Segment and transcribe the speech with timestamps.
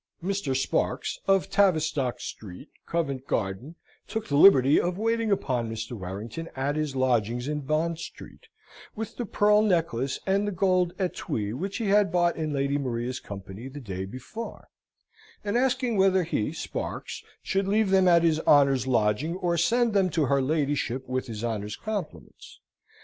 [0.23, 0.55] Mr.
[0.57, 3.75] Sparks, of Tavistock Street, Covent Garden,
[4.07, 5.91] took the liberty of waiting upon Mr.
[5.91, 8.47] Warrington at his lodgings in Bond Street,
[8.95, 13.19] with the pearl necklace and the gold etwee which he had bought in Lady Maria's
[13.19, 14.69] company the day before;
[15.43, 20.09] and asking whether he, Sparks, should leave them at his honour's lodging, or send them
[20.09, 22.59] to her ladyship with his honour's compliments?